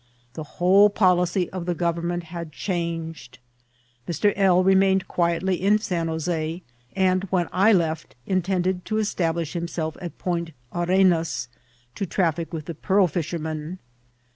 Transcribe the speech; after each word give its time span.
The 0.33 0.43
whole 0.57 0.89
policy 0.89 1.47
of 1.51 1.67
the 1.67 1.75
government 1.75 2.23
wss 2.23 2.49
chsnged. 2.49 3.37
Mr. 4.09 4.33
L. 4.35 4.63
remsined 4.63 5.05
quiet 5.07 5.43
ly 5.43 5.53
in 5.53 5.77
Seu 5.77 5.93
Jo86, 5.95 6.63
End 6.95 7.27
when 7.29 7.47
I 7.51 7.71
left 7.71 8.15
intended 8.25 8.83
to 8.85 8.95
estEhlish 8.95 9.53
himself 9.53 9.95
Et 10.01 10.17
Pont 10.17 10.49
Arenas, 10.73 11.49
to 11.93 12.07
traffic 12.07 12.51
with 12.51 12.65
the 12.65 12.73
peari 12.73 13.03
fi^er^ 13.03 13.39
men. 13.39 13.77